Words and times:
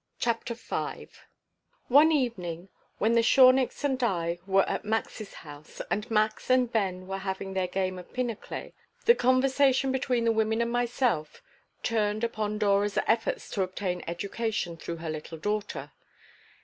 CHAPTER 0.17 0.55
V 0.55 1.09
ONE 1.87 2.11
evening, 2.11 2.69
when 2.97 3.13
the 3.13 3.21
Shorniks 3.21 3.83
and 3.83 4.03
I 4.03 4.39
were 4.47 4.67
at 4.67 4.83
Max's 4.83 5.35
house, 5.45 5.79
and 5.91 6.09
Max 6.09 6.49
and 6.49 6.73
Ben 6.73 7.05
were 7.05 7.19
having 7.19 7.53
their 7.53 7.67
game 7.67 7.99
of 7.99 8.11
pinochle, 8.11 8.71
the 9.05 9.13
conversation 9.13 9.91
between 9.91 10.23
the 10.25 10.31
women 10.31 10.59
and 10.59 10.71
myself 10.71 11.43
turned 11.83 12.23
upon 12.23 12.57
Dora's 12.57 12.97
efforts 13.05 13.47
to 13.51 13.61
obtain 13.61 14.03
education 14.07 14.75
through 14.75 14.95
her 14.97 15.09
little 15.11 15.37
daughter. 15.37 15.91